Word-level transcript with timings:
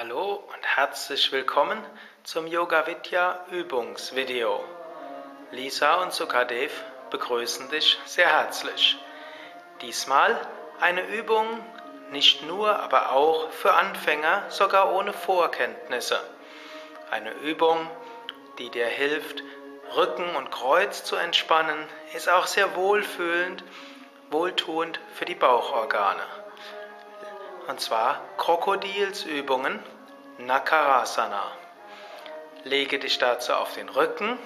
Hallo 0.00 0.34
und 0.34 0.64
herzlich 0.76 1.32
willkommen 1.32 1.84
zum 2.22 2.46
Yoga 2.46 2.86
Vidya 2.86 3.44
Übungsvideo. 3.50 4.62
Lisa 5.50 5.96
und 5.96 6.12
Sukadev 6.12 6.70
begrüßen 7.10 7.68
dich 7.68 7.98
sehr 8.04 8.28
herzlich. 8.28 8.96
Diesmal 9.82 10.40
eine 10.78 11.04
Übung 11.08 11.48
nicht 12.12 12.46
nur, 12.46 12.78
aber 12.78 13.10
auch 13.10 13.50
für 13.50 13.74
Anfänger, 13.74 14.44
sogar 14.50 14.92
ohne 14.92 15.12
Vorkenntnisse. 15.12 16.20
Eine 17.10 17.32
Übung, 17.32 17.90
die 18.60 18.70
dir 18.70 18.86
hilft, 18.86 19.42
Rücken 19.96 20.36
und 20.36 20.52
Kreuz 20.52 21.02
zu 21.02 21.16
entspannen, 21.16 21.88
ist 22.14 22.28
auch 22.28 22.46
sehr 22.46 22.76
wohlfühlend, 22.76 23.64
wohltuend 24.30 25.00
für 25.14 25.24
die 25.24 25.34
Bauchorgane 25.34 26.22
und 27.68 27.80
zwar 27.80 28.20
Krokodilsübungen, 28.38 29.82
Nakarasana. 30.38 31.52
Lege 32.64 32.98
dich 32.98 33.18
dazu 33.18 33.52
auf 33.52 33.74
den 33.74 33.90
Rücken. 33.90 34.38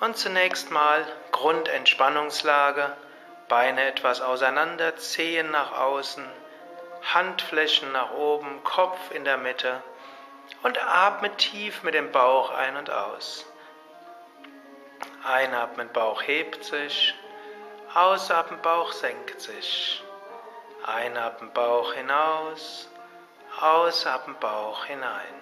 Und 0.00 0.16
zunächst 0.16 0.70
mal 0.70 1.06
Grundentspannungslage, 1.30 2.96
Beine 3.48 3.84
etwas 3.86 4.22
auseinander, 4.22 4.96
Zehen 4.96 5.50
nach 5.50 5.78
außen, 5.78 6.26
Handflächen 7.12 7.92
nach 7.92 8.12
oben, 8.12 8.64
Kopf 8.64 9.10
in 9.10 9.24
der 9.24 9.36
Mitte 9.36 9.82
und 10.62 10.82
atme 10.82 11.36
tief 11.36 11.82
mit 11.82 11.92
dem 11.92 12.10
Bauch 12.12 12.50
ein 12.50 12.76
und 12.76 12.90
aus. 12.90 13.44
Einatmen, 15.24 15.88
Bauch 15.90 16.20
hebt 16.20 16.64
sich. 16.64 17.14
Ausatmen, 17.94 18.60
Bauch 18.60 18.92
senkt 18.92 19.40
sich. 19.40 20.04
Einatmen, 20.84 21.50
Bauch 21.54 21.94
hinaus. 21.94 22.90
Ausatmen, 23.58 24.36
Bauch 24.38 24.84
hinein. 24.84 25.34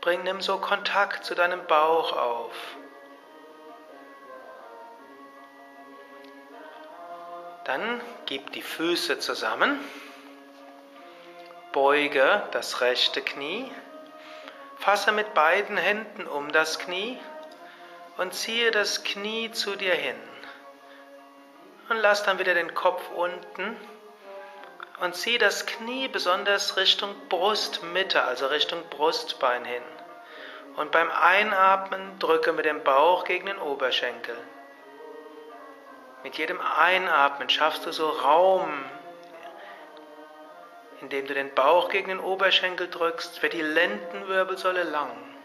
Bring 0.00 0.22
nimm 0.22 0.40
so 0.40 0.56
Kontakt 0.56 1.26
zu 1.26 1.34
deinem 1.34 1.66
Bauch 1.66 2.16
auf. 2.16 2.54
Dann 7.64 8.00
gib 8.24 8.50
die 8.52 8.62
Füße 8.62 9.18
zusammen. 9.18 9.78
Beuge 11.72 12.48
das 12.52 12.80
rechte 12.80 13.20
Knie. 13.20 13.70
Fasse 14.78 15.12
mit 15.12 15.34
beiden 15.34 15.76
Händen 15.76 16.26
um 16.26 16.50
das 16.50 16.78
Knie 16.78 17.20
und 18.20 18.34
ziehe 18.34 18.70
das 18.70 19.02
Knie 19.02 19.50
zu 19.50 19.76
dir 19.76 19.94
hin. 19.94 20.20
Und 21.88 21.96
lass 21.96 22.22
dann 22.22 22.38
wieder 22.38 22.52
den 22.52 22.74
Kopf 22.74 23.02
unten 23.16 23.78
und 25.00 25.14
zieh 25.14 25.38
das 25.38 25.64
Knie 25.64 26.06
besonders 26.06 26.76
Richtung 26.76 27.14
Brustmitte, 27.30 28.22
also 28.22 28.48
Richtung 28.48 28.82
Brustbein 28.90 29.64
hin. 29.64 29.82
Und 30.76 30.92
beim 30.92 31.10
Einatmen 31.10 32.18
drücke 32.18 32.52
mit 32.52 32.66
dem 32.66 32.84
Bauch 32.84 33.24
gegen 33.24 33.46
den 33.46 33.58
Oberschenkel. 33.58 34.36
Mit 36.22 36.36
jedem 36.36 36.60
Einatmen 36.60 37.48
schaffst 37.48 37.86
du 37.86 37.92
so 37.92 38.10
Raum, 38.10 38.70
indem 41.00 41.26
du 41.26 41.32
den 41.32 41.54
Bauch 41.54 41.88
gegen 41.88 42.08
den 42.08 42.20
Oberschenkel 42.20 42.90
drückst, 42.90 43.42
wird 43.42 43.54
die 43.54 43.62
Lendenwirbelsäule 43.62 44.82
lang. 44.82 45.39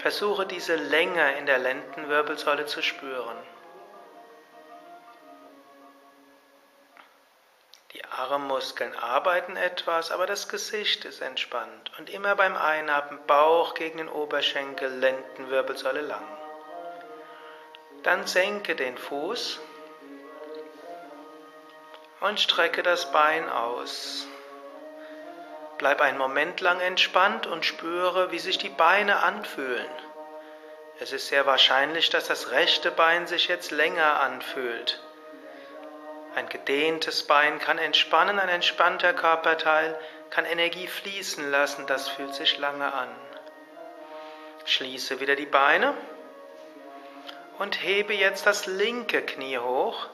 Versuche 0.00 0.46
diese 0.46 0.76
Länge 0.76 1.38
in 1.38 1.46
der 1.46 1.58
Lendenwirbelsäule 1.58 2.66
zu 2.66 2.82
spüren. 2.82 3.36
Die 7.92 8.04
Armmuskeln 8.04 8.94
arbeiten 8.94 9.56
etwas, 9.56 10.10
aber 10.10 10.26
das 10.26 10.48
Gesicht 10.48 11.06
ist 11.06 11.22
entspannt. 11.22 11.90
Und 11.98 12.10
immer 12.10 12.36
beim 12.36 12.56
Einatmen 12.56 13.18
Bauch 13.26 13.74
gegen 13.74 13.98
den 13.98 14.08
Oberschenkel, 14.08 14.90
Lendenwirbelsäule 14.98 16.02
lang. 16.02 16.26
Dann 18.02 18.26
senke 18.26 18.76
den 18.76 18.98
Fuß 18.98 19.60
und 22.20 22.38
strecke 22.38 22.82
das 22.82 23.10
Bein 23.12 23.48
aus. 23.48 24.28
Bleib 25.78 26.00
einen 26.00 26.18
Moment 26.18 26.60
lang 26.60 26.80
entspannt 26.80 27.46
und 27.46 27.64
spüre, 27.64 28.30
wie 28.30 28.38
sich 28.38 28.58
die 28.58 28.70
Beine 28.70 29.22
anfühlen. 29.22 29.90
Es 30.98 31.12
ist 31.12 31.28
sehr 31.28 31.44
wahrscheinlich, 31.44 32.08
dass 32.08 32.28
das 32.28 32.50
rechte 32.50 32.90
Bein 32.90 33.26
sich 33.26 33.48
jetzt 33.48 33.70
länger 33.70 34.20
anfühlt. 34.20 35.00
Ein 36.34 36.48
gedehntes 36.48 37.22
Bein 37.22 37.58
kann 37.58 37.78
entspannen, 37.78 38.38
ein 38.38 38.48
entspannter 38.48 39.12
Körperteil 39.12 39.98
kann 40.30 40.46
Energie 40.46 40.86
fließen 40.86 41.50
lassen, 41.50 41.86
das 41.86 42.08
fühlt 42.08 42.34
sich 42.34 42.58
lange 42.58 42.92
an. 42.92 43.08
Schließe 44.64 45.20
wieder 45.20 45.36
die 45.36 45.46
Beine 45.46 45.94
und 47.58 47.82
hebe 47.82 48.14
jetzt 48.14 48.46
das 48.46 48.66
linke 48.66 49.22
Knie 49.22 49.58
hoch, 49.58 50.08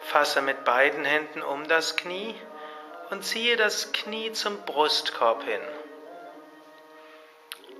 fasse 0.00 0.42
mit 0.42 0.64
beiden 0.64 1.04
Händen 1.04 1.42
um 1.42 1.66
das 1.68 1.96
Knie 1.96 2.34
und 3.10 3.24
ziehe 3.24 3.56
das 3.56 3.92
Knie 3.92 4.32
zum 4.32 4.62
Brustkorb 4.62 5.42
hin. 5.42 5.60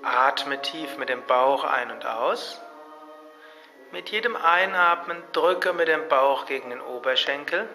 Atme 0.02 0.60
tief 0.60 0.96
mit 0.98 1.08
dem 1.08 1.24
Bauch 1.26 1.64
ein 1.64 1.91
und 1.91 2.04
aus. 2.04 2.60
Mit 3.92 4.10
jedem 4.10 4.36
Einatmen 4.36 5.22
drücke 5.32 5.72
mit 5.72 5.88
dem 5.88 6.08
Bauch 6.08 6.46
gegen 6.46 6.70
den 6.70 6.80
Oberschenkel 6.80 7.68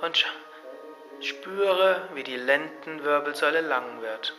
und 0.00 0.24
spüre, 1.20 2.08
wie 2.14 2.22
die 2.22 2.36
Lendenwirbelsäule 2.36 3.60
lang 3.60 4.00
wird. 4.02 4.34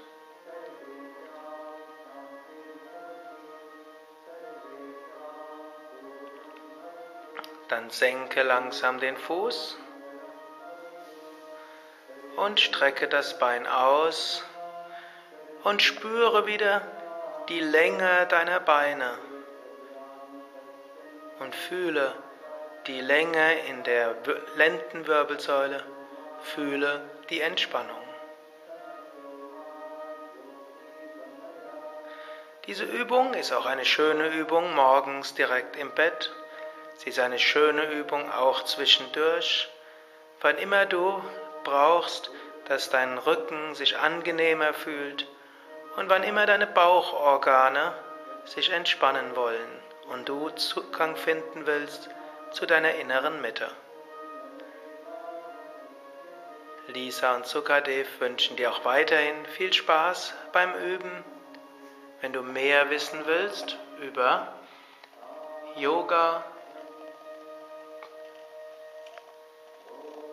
Dann 7.67 7.89
senke 7.89 8.43
langsam 8.43 8.99
den 8.99 9.15
Fuß 9.15 9.77
und 12.41 12.59
strecke 12.59 13.07
das 13.07 13.37
Bein 13.37 13.67
aus 13.67 14.43
und 15.63 15.83
spüre 15.83 16.47
wieder 16.47 16.81
die 17.49 17.59
Länge 17.59 18.25
deiner 18.29 18.59
Beine 18.59 19.13
und 21.37 21.55
fühle 21.55 22.15
die 22.87 22.99
Länge 22.99 23.59
in 23.67 23.83
der 23.83 24.15
Lendenwirbelsäule, 24.55 25.85
fühle 26.41 27.03
die 27.29 27.41
Entspannung. 27.41 28.01
Diese 32.65 32.85
Übung 32.85 33.35
ist 33.35 33.53
auch 33.53 33.67
eine 33.67 33.85
schöne 33.85 34.29
Übung 34.29 34.73
morgens 34.73 35.35
direkt 35.35 35.75
im 35.75 35.91
Bett. 35.91 36.31
Sie 36.97 37.09
ist 37.09 37.19
eine 37.19 37.37
schöne 37.37 37.91
Übung 37.91 38.31
auch 38.31 38.63
zwischendurch, 38.63 39.69
wann 40.41 40.57
immer 40.57 40.87
du 40.87 41.21
brauchst, 41.63 42.31
dass 42.65 42.89
dein 42.89 43.17
Rücken 43.17 43.75
sich 43.75 43.97
angenehmer 43.97 44.73
fühlt 44.73 45.27
und 45.97 46.09
wann 46.09 46.23
immer 46.23 46.45
deine 46.45 46.67
Bauchorgane 46.67 47.93
sich 48.45 48.71
entspannen 48.71 49.35
wollen 49.35 49.69
und 50.11 50.29
du 50.29 50.49
Zugang 50.49 51.15
finden 51.15 51.65
willst 51.65 52.09
zu 52.51 52.65
deiner 52.65 52.95
inneren 52.95 53.41
Mitte. 53.41 53.69
Lisa 56.87 57.35
und 57.35 57.45
Sukadev 57.45 58.07
wünschen 58.19 58.57
dir 58.57 58.71
auch 58.71 58.83
weiterhin 58.83 59.45
viel 59.45 59.71
Spaß 59.71 60.33
beim 60.51 60.73
Üben. 60.75 61.23
Wenn 62.19 62.33
du 62.33 62.41
mehr 62.41 62.89
wissen 62.89 63.25
willst 63.25 63.77
über 64.01 64.53
Yoga, 65.75 66.43